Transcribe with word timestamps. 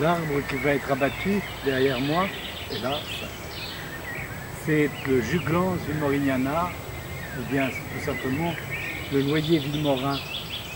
l'arbre 0.00 0.40
qui 0.48 0.56
va 0.56 0.74
être 0.74 0.90
abattu 0.92 1.40
derrière 1.64 2.00
moi, 2.00 2.26
et 2.70 2.76
c'est 4.64 4.90
le 5.08 5.20
Juglans 5.22 5.76
villemorignana, 5.86 6.70
ou 7.38 7.52
bien 7.52 7.68
tout 7.68 8.04
simplement 8.04 8.54
le 9.12 9.22
noyer 9.22 9.58
villemorin. 9.58 10.18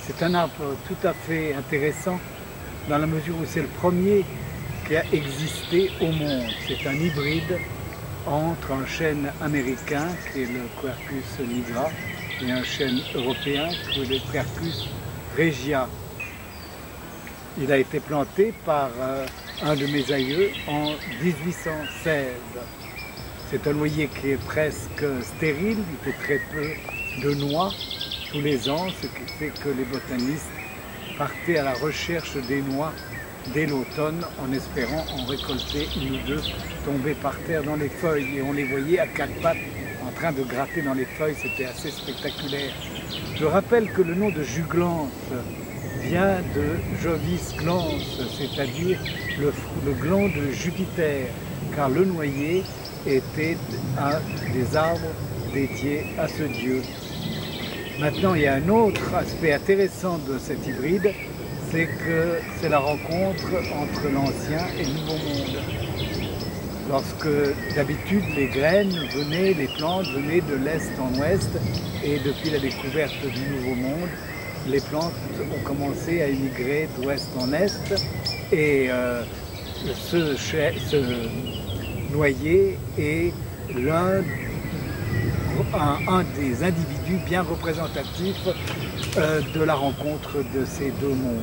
C'est 0.02 0.22
un 0.22 0.34
arbre 0.34 0.76
tout 0.88 1.06
à 1.06 1.12
fait 1.12 1.54
intéressant 1.54 2.18
dans 2.88 2.98
la 2.98 3.06
mesure 3.06 3.36
où 3.36 3.44
c'est 3.46 3.62
le 3.62 3.68
premier 3.68 4.24
qui 4.86 4.96
a 4.96 5.04
existé 5.12 5.90
au 6.00 6.06
monde. 6.06 6.48
C'est 6.66 6.86
un 6.86 6.94
hybride 6.94 7.58
entre 8.26 8.72
un 8.72 8.86
chêne 8.86 9.30
américain 9.40 10.08
qui 10.32 10.42
est 10.42 10.46
le 10.46 10.62
Quercus 10.80 11.48
nigra 11.48 11.90
et 12.42 12.50
un 12.50 12.64
chêne 12.64 13.00
européen 13.14 13.68
qui 13.92 14.02
est 14.02 14.06
le 14.06 14.18
Quercus 14.32 14.88
regia. 15.36 15.88
Il 17.56 17.70
a 17.70 17.78
été 17.78 18.00
planté 18.00 18.52
par 18.66 18.90
euh, 18.98 19.26
un 19.62 19.76
de 19.76 19.86
mes 19.86 20.10
aïeux 20.12 20.50
en 20.66 20.90
1816. 21.22 22.26
C'est 23.48 23.66
un 23.68 23.72
noyer 23.74 24.08
qui 24.08 24.30
est 24.30 24.44
presque 24.44 25.04
stérile, 25.22 25.78
il 25.78 26.12
fait 26.12 26.18
très 26.18 26.40
peu 26.52 26.66
de 27.22 27.34
noix 27.34 27.70
tous 28.32 28.40
les 28.40 28.68
ans, 28.68 28.88
ce 29.00 29.06
qui 29.06 29.32
fait 29.38 29.52
que 29.62 29.68
les 29.68 29.84
botanistes 29.84 30.50
partaient 31.16 31.58
à 31.58 31.62
la 31.62 31.74
recherche 31.74 32.36
des 32.48 32.60
noix 32.60 32.92
dès 33.52 33.66
l'automne 33.66 34.24
en 34.42 34.52
espérant 34.52 35.04
en 35.16 35.24
récolter 35.26 35.86
une 35.96 36.16
ou 36.16 36.26
deux 36.26 36.42
tombées 36.84 37.14
par 37.14 37.38
terre 37.46 37.62
dans 37.62 37.76
les 37.76 37.88
feuilles. 37.88 38.38
Et 38.38 38.42
on 38.42 38.52
les 38.52 38.64
voyait 38.64 38.98
à 38.98 39.06
quatre 39.06 39.40
pattes 39.40 39.58
en 40.04 40.10
train 40.10 40.32
de 40.32 40.42
gratter 40.42 40.82
dans 40.82 40.94
les 40.94 41.04
feuilles, 41.04 41.36
c'était 41.40 41.66
assez 41.66 41.92
spectaculaire. 41.92 42.72
Je 43.36 43.44
rappelle 43.44 43.92
que 43.92 44.02
le 44.02 44.16
nom 44.16 44.30
de 44.30 44.42
juglance 44.42 45.10
de 46.14 46.76
Jovis 47.02 47.56
glans, 47.56 47.90
c'est-à-dire 48.38 49.00
le, 49.40 49.52
le 49.84 49.92
gland 49.94 50.28
de 50.28 50.52
Jupiter, 50.52 51.26
car 51.74 51.88
le 51.88 52.04
noyer 52.04 52.62
était 53.04 53.56
un 53.98 54.20
des 54.52 54.76
arbres 54.76 55.00
dédiés 55.52 56.04
à 56.16 56.28
ce 56.28 56.44
dieu. 56.44 56.82
Maintenant, 57.98 58.34
il 58.34 58.42
y 58.42 58.46
a 58.46 58.54
un 58.54 58.68
autre 58.68 59.12
aspect 59.12 59.52
intéressant 59.52 60.18
de 60.18 60.38
cet 60.38 60.64
hybride, 60.68 61.12
c'est 61.72 61.86
que 61.86 62.38
c'est 62.60 62.68
la 62.68 62.78
rencontre 62.78 63.50
entre 63.76 64.08
l'ancien 64.14 64.64
et 64.78 64.84
le 64.84 64.92
nouveau 64.92 65.14
monde. 65.14 65.58
Lorsque 66.90 67.74
d'habitude 67.74 68.22
les 68.36 68.46
graines 68.46 68.96
venaient, 69.12 69.54
les 69.54 69.68
plantes 69.78 70.06
venaient 70.14 70.42
de 70.42 70.54
l'est 70.64 70.92
en 71.00 71.12
ouest, 71.18 71.50
et 72.04 72.20
depuis 72.20 72.50
la 72.50 72.60
découverte 72.60 73.20
du 73.20 73.50
nouveau 73.50 73.74
monde, 73.74 74.10
les 74.68 74.80
plantes 74.80 75.12
ont 75.40 75.64
commencé 75.64 76.22
à 76.22 76.28
émigrer 76.28 76.88
d'ouest 76.96 77.28
en 77.38 77.52
est, 77.52 77.94
et 78.52 78.86
euh, 78.90 79.22
ce, 79.94 80.36
noyer 82.12 82.78
est 82.98 83.32
l'un 83.74 84.22
un, 86.08 86.24
des 86.36 86.62
individus 86.62 87.18
bien 87.26 87.42
représentatifs 87.42 88.48
euh, 89.16 89.40
de 89.54 89.62
la 89.62 89.74
rencontre 89.74 90.38
de 90.54 90.64
ces 90.64 90.90
deux 91.00 91.14
mondes. 91.14 91.42